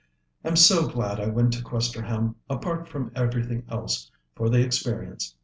"I'm 0.43 0.55
so 0.55 0.87
glad 0.87 1.19
I 1.19 1.27
went 1.27 1.53
to 1.53 1.63
Questerham, 1.63 2.33
apart 2.49 2.87
from 2.89 3.11
everything 3.15 3.65
else, 3.69 4.09
for 4.33 4.49
the 4.49 4.63
experience. 4.65 5.35